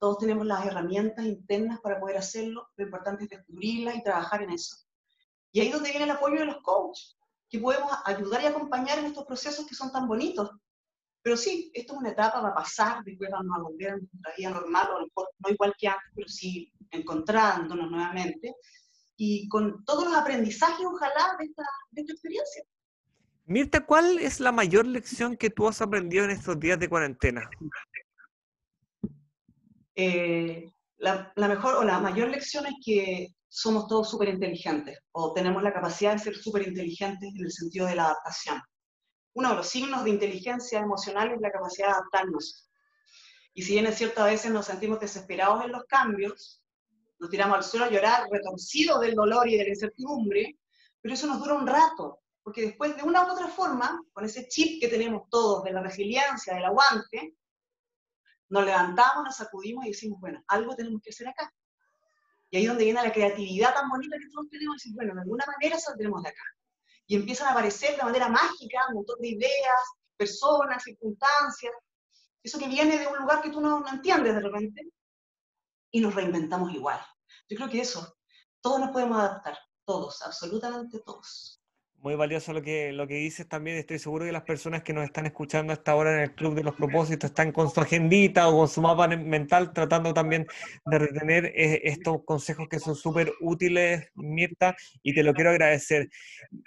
todos 0.00 0.18
tenemos 0.18 0.44
las 0.44 0.66
herramientas 0.66 1.24
internas 1.24 1.80
para 1.80 2.00
poder 2.00 2.16
hacerlo, 2.16 2.68
lo 2.76 2.84
importante 2.84 3.24
es 3.24 3.30
descubrirlas 3.30 3.94
y 3.94 4.02
trabajar 4.02 4.42
en 4.42 4.50
eso. 4.50 4.76
Y 5.52 5.60
ahí 5.60 5.68
es 5.68 5.72
donde 5.72 5.90
viene 5.90 6.04
el 6.04 6.10
apoyo 6.10 6.40
de 6.40 6.46
los 6.46 6.60
coaches, 6.62 7.16
que 7.48 7.60
podemos 7.60 7.92
ayudar 8.04 8.42
y 8.42 8.46
acompañar 8.46 8.98
en 8.98 9.06
estos 9.06 9.24
procesos 9.24 9.66
que 9.66 9.76
son 9.76 9.92
tan 9.92 10.08
bonitos. 10.08 10.50
Pero 11.22 11.36
sí, 11.36 11.70
esto 11.72 11.94
es 11.94 11.98
una 12.00 12.10
etapa, 12.10 12.40
va 12.40 12.48
a 12.48 12.54
pasar, 12.54 13.04
después 13.04 13.30
vamos 13.30 13.56
a 13.56 13.62
volver 13.62 13.92
a 13.92 13.96
nuestra 13.96 14.32
vida 14.36 14.50
normal, 14.50 14.88
o 14.90 15.28
no 15.38 15.50
igual 15.50 15.72
que 15.78 15.88
antes, 15.88 16.10
pero 16.14 16.28
sí 16.28 16.73
encontrándonos 16.90 17.90
nuevamente 17.90 18.54
y 19.16 19.48
con 19.48 19.84
todos 19.84 20.04
los 20.04 20.16
aprendizajes, 20.16 20.84
ojalá, 20.84 21.36
de 21.38 21.46
esta, 21.46 21.62
de 21.90 22.00
esta 22.00 22.12
experiencia. 22.12 22.64
Mirta, 23.46 23.84
¿cuál 23.84 24.18
es 24.18 24.40
la 24.40 24.52
mayor 24.52 24.86
lección 24.86 25.36
que 25.36 25.50
tú 25.50 25.68
has 25.68 25.82
aprendido 25.82 26.24
en 26.24 26.30
estos 26.30 26.58
días 26.58 26.78
de 26.78 26.88
cuarentena? 26.88 27.48
Eh, 29.94 30.72
la, 30.96 31.32
la, 31.36 31.48
mejor 31.48 31.76
o 31.76 31.84
la 31.84 32.00
mayor 32.00 32.28
lección 32.28 32.66
es 32.66 32.74
que 32.84 33.34
somos 33.48 33.86
todos 33.86 34.10
súper 34.10 34.30
inteligentes 34.30 34.98
o 35.12 35.32
tenemos 35.32 35.62
la 35.62 35.72
capacidad 35.72 36.14
de 36.14 36.18
ser 36.18 36.34
súper 36.34 36.66
inteligentes 36.66 37.32
en 37.32 37.44
el 37.44 37.52
sentido 37.52 37.86
de 37.86 37.94
la 37.94 38.06
adaptación. 38.06 38.60
Uno 39.34 39.50
de 39.50 39.56
los 39.56 39.68
signos 39.68 40.04
de 40.04 40.10
inteligencia 40.10 40.80
emocional 40.80 41.32
es 41.32 41.40
la 41.40 41.52
capacidad 41.52 41.88
de 41.88 41.92
adaptarnos. 41.92 42.68
Y 43.52 43.62
si 43.62 43.74
bien 43.74 43.86
es 43.86 43.96
cierto, 43.96 44.22
a 44.22 44.26
veces 44.26 44.50
nos 44.50 44.66
sentimos 44.66 44.98
desesperados 44.98 45.64
en 45.64 45.72
los 45.72 45.84
cambios, 45.84 46.63
nos 47.18 47.30
tiramos 47.30 47.56
al 47.56 47.64
suelo 47.64 47.86
a 47.86 47.90
llorar, 47.90 48.28
retorcidos 48.30 49.00
del 49.00 49.14
dolor 49.14 49.48
y 49.48 49.56
de 49.56 49.64
la 49.64 49.70
incertidumbre, 49.70 50.58
pero 51.00 51.14
eso 51.14 51.26
nos 51.26 51.38
dura 51.38 51.54
un 51.54 51.66
rato, 51.66 52.20
porque 52.42 52.62
después 52.62 52.96
de 52.96 53.02
una 53.02 53.24
u 53.24 53.32
otra 53.32 53.48
forma, 53.48 54.02
con 54.12 54.24
ese 54.24 54.48
chip 54.48 54.80
que 54.80 54.88
tenemos 54.88 55.28
todos 55.30 55.64
de 55.64 55.72
la 55.72 55.82
resiliencia, 55.82 56.54
del 56.54 56.64
aguante, 56.64 57.36
nos 58.48 58.64
levantamos, 58.64 59.24
nos 59.24 59.36
sacudimos 59.36 59.86
y 59.86 59.88
decimos, 59.88 60.20
bueno, 60.20 60.42
algo 60.48 60.74
tenemos 60.76 61.00
que 61.02 61.10
hacer 61.10 61.28
acá. 61.28 61.52
Y 62.50 62.56
ahí 62.56 62.62
es 62.64 62.68
donde 62.68 62.84
viene 62.84 63.02
la 63.02 63.12
creatividad 63.12 63.74
tan 63.74 63.88
bonita 63.88 64.16
que 64.18 64.28
todos 64.32 64.48
tenemos, 64.50 64.76
decir, 64.76 64.94
bueno, 64.94 65.14
de 65.14 65.22
alguna 65.22 65.44
manera 65.46 65.78
saldremos 65.78 66.22
de 66.22 66.28
acá. 66.28 66.44
Y 67.06 67.16
empiezan 67.16 67.48
a 67.48 67.50
aparecer 67.52 67.96
de 67.96 68.02
manera 68.02 68.28
mágica 68.28 68.86
un 68.88 68.96
montón 68.96 69.20
de 69.20 69.28
ideas, 69.28 69.82
personas, 70.16 70.82
circunstancias, 70.82 71.72
eso 72.42 72.58
que 72.58 72.68
viene 72.68 72.98
de 72.98 73.06
un 73.06 73.18
lugar 73.18 73.40
que 73.40 73.50
tú 73.50 73.60
no, 73.60 73.80
no 73.80 73.88
entiendes 73.88 74.34
de 74.34 74.40
repente, 74.40 74.82
y 75.94 76.00
nos 76.00 76.12
reinventamos 76.12 76.74
igual. 76.74 76.98
Yo 77.48 77.56
creo 77.56 77.70
que 77.70 77.80
eso, 77.80 78.16
todos 78.60 78.80
nos 78.80 78.90
podemos 78.90 79.16
adaptar, 79.16 79.56
todos, 79.84 80.22
absolutamente 80.22 80.98
todos. 81.06 81.60
Muy 81.98 82.16
valioso 82.16 82.52
lo 82.52 82.60
que, 82.60 82.92
lo 82.92 83.06
que 83.06 83.14
dices 83.14 83.48
también. 83.48 83.76
Estoy 83.76 84.00
seguro 84.00 84.24
que 84.24 84.32
las 84.32 84.42
personas 84.42 84.82
que 84.82 84.92
nos 84.92 85.04
están 85.04 85.24
escuchando 85.26 85.72
hasta 85.72 85.92
ahora 85.92 86.14
en 86.14 86.20
el 86.20 86.34
Club 86.34 86.56
de 86.56 86.64
los 86.64 86.74
Propósitos 86.74 87.30
están 87.30 87.52
con 87.52 87.70
su 87.70 87.80
agendita 87.80 88.48
o 88.48 88.58
con 88.58 88.68
su 88.68 88.82
mapa 88.82 89.06
mental 89.06 89.72
tratando 89.72 90.12
también 90.12 90.46
de 90.84 90.98
retener 90.98 91.46
eh, 91.46 91.80
estos 91.84 92.24
consejos 92.24 92.68
que 92.68 92.80
son 92.80 92.96
súper 92.96 93.32
útiles, 93.40 94.10
Mirta, 94.16 94.76
y 95.00 95.14
te 95.14 95.22
lo 95.22 95.32
quiero 95.32 95.50
agradecer. 95.50 96.10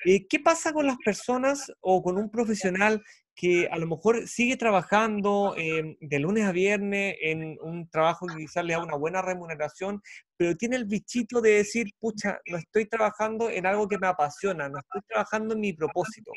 Eh, 0.05 0.25
¿Qué 0.25 0.39
pasa 0.39 0.71
con 0.71 0.87
las 0.87 0.97
personas 1.03 1.69
o 1.81 2.01
con 2.01 2.17
un 2.17 2.31
profesional 2.31 3.03
que 3.37 3.67
a 3.71 3.77
lo 3.77 3.85
mejor 3.85 4.27
sigue 4.27 4.57
trabajando 4.57 5.53
em, 5.55 5.95
de 6.01 6.19
lunes 6.19 6.43
a 6.45 6.51
viernes 6.51 7.15
en 7.21 7.55
un 7.61 7.87
trabajo 7.87 8.25
que 8.25 8.35
quizás 8.35 8.65
le 8.65 8.73
da 8.73 8.81
una 8.81 8.97
buena 8.97 9.21
remuneración, 9.21 10.01
pero 10.35 10.57
tiene 10.57 10.75
el 10.75 10.85
bichito 10.85 11.39
de 11.39 11.51
decir, 11.51 11.93
pucha, 11.99 12.39
no 12.47 12.57
estoy 12.57 12.87
trabajando 12.87 13.51
en 13.51 13.67
algo 13.67 13.87
que 13.87 13.99
me 13.99 14.07
apasiona, 14.07 14.67
no 14.67 14.79
estoy 14.79 15.01
trabajando 15.07 15.53
en 15.53 15.59
mi 15.59 15.71
propósito. 15.71 16.31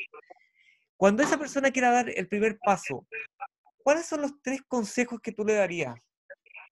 Cuando 0.95 1.23
esa 1.23 1.39
persona 1.39 1.71
quiera 1.71 1.89
dar 1.89 2.07
el 2.07 2.27
primer 2.27 2.59
paso, 2.63 3.07
¿cuáles 3.83 4.05
son 4.05 4.21
los 4.21 4.39
tres 4.43 4.61
consejos 4.67 5.19
que 5.23 5.31
tú 5.31 5.43
le 5.43 5.55
darías 5.55 5.95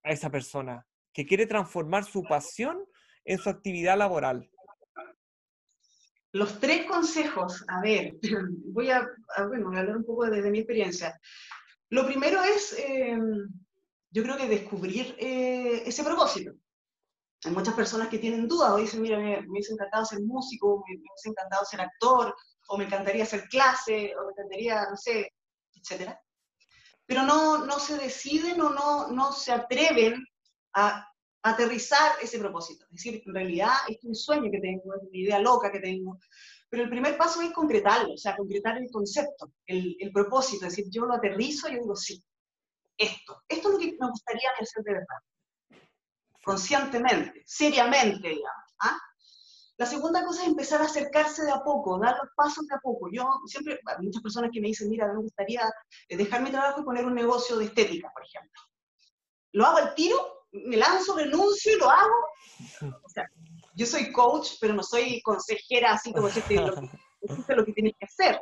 a 0.04 0.12
esa 0.12 0.30
persona 0.30 0.86
que 1.12 1.26
quiere 1.26 1.48
transformar 1.48 2.04
su 2.04 2.22
pasión 2.22 2.78
en 3.26 3.40
su 3.40 3.50
actividad 3.50 3.98
laboral? 3.98 4.48
Los 6.32 6.60
tres 6.60 6.86
consejos, 6.86 7.64
a 7.68 7.82
ver, 7.82 8.16
voy 8.74 8.92
a, 8.92 9.08
bueno, 9.48 9.68
hablar 9.70 9.98
un 9.98 10.06
poco 10.06 10.26
desde 10.26 10.52
mi 10.52 10.60
experiencia. 10.60 11.20
Lo 11.90 12.06
primero 12.06 12.42
es, 12.44 12.76
em, 12.78 13.50
yo 14.12 14.24
creo 14.24 14.38
que 14.38 14.48
descubrir 14.48 15.16
eh, 15.18 15.84
ese 15.86 16.04
propósito. 16.04 16.54
Hay 17.46 17.52
muchas 17.52 17.74
personas 17.74 18.10
que 18.10 18.20
tienen 18.20 18.48
dudas 18.48 18.72
o 18.72 18.78
dicen, 18.78 19.02
mira, 19.02 19.18
me, 19.18 19.42
me 19.42 19.50
hubiese 19.50 19.74
encantado 19.74 20.06
ser 20.06 20.20
músico, 20.22 20.84
me, 20.88 20.96
me 20.96 21.02
hubiese 21.02 21.30
encantado 21.30 21.66
ser 21.66 21.82
actor, 21.82 22.36
o 22.68 22.78
me 22.78 22.86
encantaría 22.86 23.24
hacer 23.24 23.48
clase, 23.48 24.14
o 24.16 24.26
me 24.26 24.32
encantaría, 24.32 24.86
no 24.90 24.98
sé, 24.98 25.34
etc. 25.74 26.16
Pero 27.06 27.24
no, 27.24 27.66
no 27.66 27.80
se 27.80 27.98
deciden 27.98 28.62
o 28.62 28.70
no, 28.70 29.08
no 29.12 29.32
se 29.32 29.52
atreven 29.52 30.24
a 30.76 31.10
aterrizar 31.44 32.14
ese 32.22 32.40
propósito. 32.40 32.86
Es 32.86 32.92
decir, 32.92 33.24
en 33.26 33.34
realidad 33.34 33.74
es 33.88 34.04
un 34.04 34.16
sueño 34.16 34.52
que 34.52 34.60
tengo, 34.60 34.96
es 34.96 35.02
una 35.02 35.18
idea 35.18 35.40
loca 35.40 35.72
que 35.72 35.80
tengo, 35.80 36.20
pero 36.70 36.84
el 36.84 36.90
primer 36.90 37.18
paso 37.18 37.42
es 37.42 37.52
concretarlo, 37.52 38.14
o 38.14 38.18
sea, 38.18 38.36
concretar 38.36 38.78
el 38.78 38.90
concepto, 38.92 39.54
el, 39.66 39.96
el 40.00 40.12
propósito, 40.12 40.66
es 40.66 40.76
decir, 40.76 40.92
yo 40.92 41.06
lo 41.06 41.16
aterrizo 41.16 41.68
y 41.68 41.74
yo 41.74 41.82
digo, 41.82 41.96
sí, 41.96 42.24
esto, 42.98 43.44
esto 43.48 43.68
es 43.70 43.74
lo 43.74 43.80
que 43.80 43.98
me 44.00 44.10
gustaría 44.10 44.50
hacer 44.60 44.84
de 44.84 44.94
verdad, 44.94 45.84
conscientemente, 46.44 47.44
seriamente, 47.46 48.30
digamos. 48.30 48.74
¿ah? 48.80 49.00
La 49.78 49.86
segunda 49.86 50.26
cosa 50.26 50.42
es 50.42 50.50
empezar 50.50 50.82
a 50.82 50.86
acercarse 50.86 51.46
de 51.46 51.52
a 51.52 51.64
poco, 51.64 51.98
dar 51.98 52.18
los 52.18 52.30
pasos 52.36 52.68
de 52.68 52.76
a 52.76 52.80
poco. 52.80 53.10
Yo 53.12 53.26
siempre, 53.46 53.80
hay 53.86 54.06
muchas 54.06 54.22
personas 54.22 54.52
que 54.54 54.60
me 54.60 54.68
dicen, 54.68 54.90
mira, 54.90 55.08
me 55.08 55.22
gustaría 55.22 55.62
dejar 56.10 56.42
mi 56.42 56.52
trabajo 56.52 56.82
y 56.82 56.84
poner 56.84 57.06
un 57.06 57.16
negocio 57.16 57.56
de 57.56 57.66
estética, 57.66 58.12
por 58.14 58.24
ejemplo. 58.26 58.62
¿Lo 59.54 59.66
hago 59.66 59.78
al 59.78 59.96
tiro? 59.96 60.39
Me 60.52 60.78
lanzo, 60.78 61.16
renuncio 61.16 61.76
y 61.76 61.80
lo 61.80 61.90
hago. 61.90 62.94
O 63.04 63.10
sea, 63.10 63.26
yo 63.76 63.86
soy 63.86 64.12
coach, 64.12 64.54
pero 64.60 64.74
no 64.74 64.84
soy 64.84 65.22
consejera 65.22 65.94
así 65.94 66.14
como 66.14 66.30
que 66.30 66.56
lo, 66.56 66.76
que, 66.76 66.90
lo 67.56 67.66
que 67.66 67.74
tienes 67.74 67.94
que 68.00 68.06
hacer. 68.06 68.42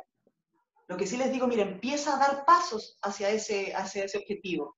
Lo 0.88 0.96
que 0.96 1.06
sí 1.06 1.16
les 1.16 1.30
digo, 1.30 1.46
mira, 1.46 1.62
empieza 1.62 2.16
a 2.16 2.18
dar 2.18 2.44
pasos 2.46 2.98
hacia 3.02 3.30
ese, 3.30 3.74
hacia 3.74 4.04
ese 4.04 4.18
objetivo. 4.18 4.74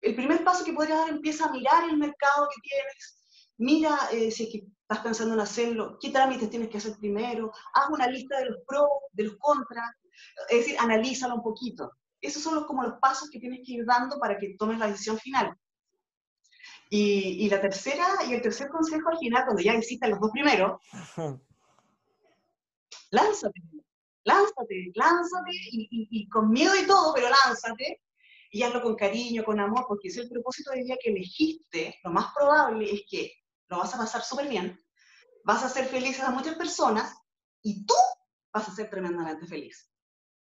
El 0.00 0.14
primer 0.14 0.44
paso 0.44 0.64
que 0.64 0.72
podrías 0.72 0.98
dar, 0.98 1.08
empieza 1.08 1.46
a 1.46 1.52
mirar 1.52 1.84
el 1.88 1.96
mercado 1.96 2.48
que 2.54 2.60
tienes, 2.60 3.18
mira 3.56 3.96
eh, 4.12 4.30
si 4.30 4.44
es 4.44 4.50
que 4.50 4.66
estás 4.82 4.98
pensando 4.98 5.34
en 5.34 5.40
hacerlo, 5.40 5.96
qué 6.00 6.10
trámites 6.10 6.50
tienes 6.50 6.68
que 6.68 6.78
hacer 6.78 6.96
primero, 6.98 7.50
haz 7.74 7.88
una 7.88 8.06
lista 8.08 8.38
de 8.38 8.46
los 8.46 8.58
pros, 8.66 8.88
de 9.12 9.24
los 9.24 9.36
contras, 9.38 9.90
es 10.50 10.58
decir, 10.58 10.76
analízalo 10.78 11.36
un 11.36 11.42
poquito. 11.42 11.92
Esos 12.20 12.42
son 12.42 12.56
los, 12.56 12.66
como 12.66 12.82
los 12.82 12.98
pasos 13.00 13.30
que 13.30 13.40
tienes 13.40 13.60
que 13.64 13.72
ir 13.72 13.86
dando 13.86 14.18
para 14.18 14.36
que 14.36 14.54
tomes 14.58 14.78
la 14.78 14.88
decisión 14.88 15.18
final. 15.18 15.56
Y, 16.94 17.48
la 17.48 17.58
tercera, 17.58 18.06
y 18.28 18.34
el 18.34 18.42
tercer 18.42 18.68
consejo 18.68 19.08
al 19.08 19.16
final, 19.16 19.44
cuando 19.46 19.62
ya 19.62 19.74
hiciste 19.74 20.06
los 20.08 20.20
dos 20.20 20.30
primeros, 20.30 20.78
lánzate, 23.10 23.62
lánzate, 24.24 24.92
lánzate, 24.94 25.50
y, 25.70 26.28
con 26.28 26.50
miedo 26.50 26.76
y 26.76 26.86
todo, 26.86 27.14
pero 27.14 27.28
lánzate, 27.30 28.02
y 28.50 28.62
hazlo 28.62 28.82
con 28.82 28.94
cariño, 28.94 29.42
con 29.42 29.58
amor, 29.58 29.86
porque 29.88 30.08
es 30.08 30.18
el 30.18 30.28
propósito 30.28 30.70
del 30.72 30.84
día 30.84 30.98
que 31.02 31.12
elegiste, 31.12 31.98
lo 32.04 32.10
más 32.10 32.26
probable 32.34 32.92
es 32.92 33.04
que 33.10 33.32
lo 33.68 33.78
vas 33.78 33.94
a 33.94 33.98
pasar 33.98 34.22
súper 34.22 34.48
bien, 34.50 34.78
vas 35.44 35.62
a 35.62 35.68
hacer 35.68 35.86
felices 35.86 36.20
a 36.20 36.30
muchas 36.30 36.56
personas, 36.56 37.16
y 37.62 37.86
tú 37.86 37.94
vas 38.52 38.68
a 38.68 38.74
ser 38.74 38.90
tremendamente 38.90 39.46
feliz. 39.46 39.90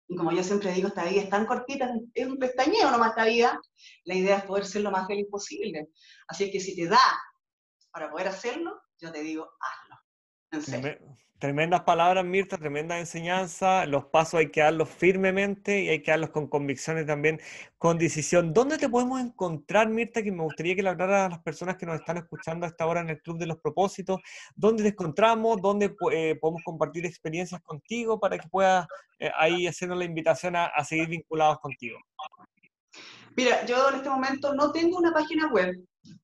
Y 0.08 0.16
como 0.16 0.32
yo 0.32 0.42
siempre 0.42 0.72
digo, 0.72 0.88
esta 0.88 1.04
vida 1.04 1.22
es 1.22 1.30
tan 1.30 1.46
cortita, 1.46 1.90
es 2.14 2.26
un 2.26 2.38
pestañeo 2.38 2.90
nomás 2.90 3.10
esta 3.10 3.24
vida, 3.24 3.60
la 4.04 4.14
idea 4.14 4.38
es 4.38 4.44
poder 4.44 4.64
ser 4.64 4.82
lo 4.82 4.90
más 4.90 5.06
feliz 5.06 5.26
posible. 5.30 5.88
Así 6.28 6.50
que 6.50 6.60
si 6.60 6.76
te 6.76 6.88
da 6.88 7.00
para 7.90 8.10
poder 8.10 8.28
hacerlo, 8.28 8.80
yo 8.98 9.10
te 9.10 9.22
digo, 9.22 9.48
hazlo. 9.60 9.85
Tremendas 11.38 11.82
palabras, 11.82 12.24
Mirta, 12.24 12.56
tremenda 12.56 12.98
enseñanza. 12.98 13.84
Los 13.84 14.06
pasos 14.06 14.40
hay 14.40 14.50
que 14.50 14.62
darlos 14.62 14.88
firmemente 14.88 15.82
y 15.82 15.88
hay 15.90 16.02
que 16.02 16.10
darlos 16.10 16.30
con 16.30 16.48
convicciones 16.48 17.04
también, 17.04 17.38
con 17.76 17.98
decisión. 17.98 18.54
¿Dónde 18.54 18.78
te 18.78 18.88
podemos 18.88 19.20
encontrar, 19.20 19.90
Mirta? 19.90 20.22
Que 20.22 20.32
me 20.32 20.42
gustaría 20.42 20.74
que 20.74 20.82
le 20.82 20.88
hablara 20.88 21.26
a 21.26 21.28
las 21.28 21.40
personas 21.40 21.76
que 21.76 21.84
nos 21.84 21.96
están 21.96 22.16
escuchando 22.16 22.64
a 22.64 22.70
esta 22.70 22.86
hora 22.86 23.02
en 23.02 23.10
el 23.10 23.20
Club 23.20 23.36
de 23.36 23.46
los 23.46 23.58
Propósitos. 23.58 24.18
¿Dónde 24.54 24.82
te 24.82 24.88
encontramos? 24.88 25.60
¿Dónde 25.60 25.94
eh, 26.10 26.38
podemos 26.40 26.62
compartir 26.64 27.04
experiencias 27.04 27.60
contigo 27.60 28.18
para 28.18 28.38
que 28.38 28.48
puedas 28.48 28.86
eh, 29.18 29.30
ahí 29.36 29.66
hacernos 29.66 29.98
la 29.98 30.06
invitación 30.06 30.56
a, 30.56 30.64
a 30.64 30.84
seguir 30.84 31.08
vinculados 31.08 31.58
contigo? 31.58 31.98
Mira, 33.36 33.66
yo 33.66 33.90
en 33.90 33.96
este 33.96 34.08
momento 34.08 34.54
no 34.54 34.72
tengo 34.72 34.96
una 34.96 35.12
página 35.12 35.48
web, 35.48 35.76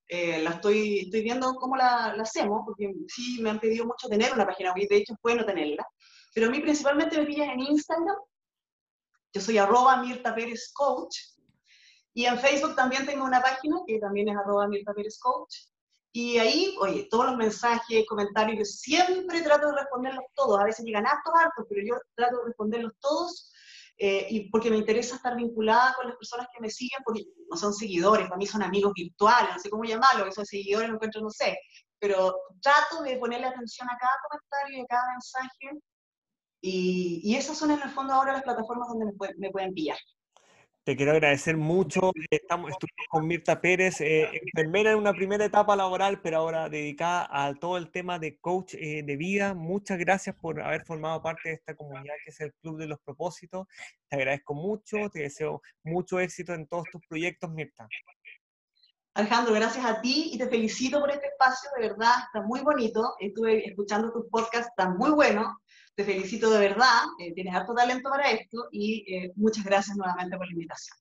eh, 0.08 0.42
la 0.42 0.50
estoy, 0.50 1.00
estoy 1.00 1.22
viendo 1.22 1.54
cómo 1.56 1.76
la, 1.76 2.06
hacemos, 2.12 2.62
porque 2.64 2.90
sí 3.06 3.38
me 3.42 3.50
han 3.50 3.60
pedido 3.60 3.84
mucho 3.84 4.08
tener 4.08 4.32
una 4.32 4.46
página 4.46 4.72
web, 4.72 4.88
de 4.88 4.96
hecho 4.96 5.12
es 5.12 5.18
bueno 5.22 5.44
tenerla, 5.44 5.86
pero 6.34 6.46
a 6.46 6.50
mí 6.50 6.60
principalmente 6.60 7.18
me 7.18 7.26
pillas 7.26 7.48
en 7.52 7.60
Instagram, 7.60 8.16
yo 9.34 9.40
soy 9.42 9.58
arroba 9.58 9.98
Mirta 9.98 10.34
Pérez 10.34 10.72
Coach, 10.72 11.18
y 12.14 12.24
en 12.24 12.38
Facebook 12.38 12.76
también 12.76 13.04
tengo 13.04 13.26
una 13.26 13.42
página 13.42 13.76
que 13.86 13.98
también 13.98 14.30
es 14.30 14.36
arroba 14.36 14.66
Mirta 14.68 14.94
Pérez 14.94 15.18
Coach, 15.18 15.54
y 16.14 16.38
ahí, 16.38 16.74
oye, 16.80 17.08
todos 17.10 17.26
los 17.26 17.36
mensajes, 17.36 18.06
comentarios, 18.08 18.58
yo 18.58 18.64
siempre 18.64 19.42
trato 19.42 19.68
de 19.68 19.80
responderlos 19.80 20.24
todos, 20.34 20.58
a 20.58 20.64
veces 20.64 20.82
llegan 20.82 21.06
hartos, 21.06 21.34
hartos, 21.38 21.66
pero 21.68 21.82
yo 21.86 21.94
trato 22.14 22.38
de 22.38 22.44
responderlos 22.46 22.92
todos 23.00 23.52
eh, 23.98 24.26
y 24.30 24.50
porque 24.50 24.70
me 24.70 24.76
interesa 24.78 25.16
estar 25.16 25.36
vinculada 25.36 25.94
con 25.94 26.08
las 26.08 26.16
personas 26.16 26.48
que 26.52 26.60
me 26.60 26.70
siguen, 26.70 27.00
porque 27.04 27.22
no 27.50 27.56
son 27.56 27.72
seguidores, 27.72 28.26
para 28.26 28.38
mí 28.38 28.46
son 28.46 28.62
amigos 28.62 28.92
virtuales, 28.94 29.50
no 29.54 29.58
sé 29.60 29.70
cómo 29.70 29.84
llamarlo, 29.84 30.26
esos 30.26 30.48
seguidores 30.48 30.88
no 30.88 30.94
encuentro, 30.96 31.20
no 31.20 31.30
sé, 31.30 31.56
pero 31.98 32.34
trato 32.60 33.02
de 33.02 33.16
ponerle 33.16 33.46
atención 33.46 33.88
a 33.88 33.98
cada 33.98 34.12
comentario 34.28 34.78
y 34.78 34.80
a 34.82 34.86
cada 34.86 35.12
mensaje, 35.12 35.80
y, 36.60 37.20
y 37.24 37.36
esas 37.36 37.58
son 37.58 37.70
en 37.72 37.82
el 37.82 37.90
fondo 37.90 38.14
ahora 38.14 38.32
las 38.32 38.42
plataformas 38.42 38.88
donde 38.88 39.06
me, 39.06 39.12
me 39.36 39.50
pueden 39.50 39.74
pillar. 39.74 39.98
Te 40.84 40.96
quiero 40.96 41.12
agradecer 41.12 41.56
mucho. 41.56 42.10
Estamos, 42.28 42.72
estuvimos 42.72 43.06
con 43.08 43.24
Mirta 43.28 43.60
Pérez, 43.60 44.00
eh, 44.00 44.28
enfermera 44.52 44.90
en 44.90 44.98
una 44.98 45.12
primera 45.12 45.44
etapa 45.44 45.76
laboral, 45.76 46.20
pero 46.20 46.38
ahora 46.38 46.68
dedicada 46.68 47.28
a 47.30 47.54
todo 47.54 47.76
el 47.76 47.92
tema 47.92 48.18
de 48.18 48.40
coach 48.40 48.74
eh, 48.74 49.04
de 49.04 49.16
vida. 49.16 49.54
Muchas 49.54 49.96
gracias 49.96 50.34
por 50.34 50.60
haber 50.60 50.84
formado 50.84 51.22
parte 51.22 51.50
de 51.50 51.54
esta 51.54 51.76
comunidad 51.76 52.14
que 52.24 52.30
es 52.30 52.40
el 52.40 52.52
Club 52.54 52.78
de 52.78 52.88
los 52.88 52.98
Propósitos. 52.98 53.68
Te 54.08 54.16
agradezco 54.16 54.54
mucho, 54.54 55.08
te 55.12 55.20
deseo 55.20 55.62
mucho 55.84 56.18
éxito 56.18 56.52
en 56.52 56.66
todos 56.66 56.88
tus 56.90 57.00
proyectos, 57.06 57.48
Mirta. 57.52 57.86
Alejandro, 59.14 59.54
gracias 59.54 59.84
a 59.84 60.00
ti 60.00 60.30
y 60.32 60.38
te 60.38 60.48
felicito 60.48 60.98
por 60.98 61.12
este 61.12 61.28
espacio, 61.28 61.70
de 61.76 61.90
verdad, 61.90 62.14
está 62.26 62.44
muy 62.44 62.60
bonito. 62.60 63.14
Estuve 63.20 63.68
escuchando 63.68 64.10
tus 64.10 64.26
podcasts, 64.28 64.70
están 64.76 64.96
muy 64.96 65.12
buenos. 65.12 65.46
Te 65.94 66.04
felicito 66.04 66.50
de 66.50 66.58
verdad, 66.58 67.02
eh, 67.18 67.34
tienes 67.34 67.54
harto 67.54 67.74
talento 67.74 68.08
para 68.08 68.30
esto 68.30 68.68
y 68.70 69.04
eh, 69.14 69.32
muchas 69.36 69.64
gracias 69.64 69.96
nuevamente 69.96 70.36
por 70.36 70.46
la 70.46 70.52
invitación. 70.52 70.96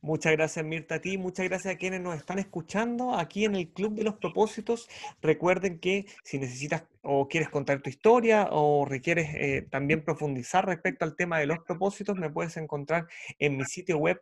Muchas 0.00 0.32
gracias 0.32 0.64
Mirta 0.64 0.96
a 0.96 1.00
ti, 1.00 1.18
muchas 1.18 1.48
gracias 1.48 1.74
a 1.74 1.78
quienes 1.78 2.00
nos 2.00 2.16
están 2.16 2.38
escuchando 2.40 3.14
aquí 3.14 3.44
en 3.44 3.54
el 3.54 3.68
Club 3.68 3.94
de 3.94 4.02
los 4.02 4.14
Propósitos. 4.14 4.88
Recuerden 5.20 5.78
que 5.78 6.06
si 6.24 6.38
necesitas 6.38 6.84
o 7.02 7.28
quieres 7.28 7.48
contar 7.48 7.82
tu 7.82 7.90
historia 7.90 8.48
o 8.50 8.84
requieres 8.84 9.28
eh, 9.34 9.66
también 9.70 10.04
profundizar 10.04 10.66
respecto 10.66 11.04
al 11.04 11.14
tema 11.14 11.38
de 11.38 11.46
los 11.46 11.58
propósitos, 11.60 12.16
me 12.16 12.30
puedes 12.30 12.56
encontrar 12.56 13.06
en 13.38 13.56
mi 13.56 13.64
sitio 13.64 13.98
web 13.98 14.20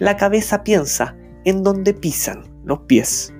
la 0.00 0.16
cabeza 0.16 0.64
piensa 0.64 1.14
en 1.44 1.62
donde 1.62 1.94
pisan 1.94 2.42
los 2.64 2.80
pies. 2.80 3.32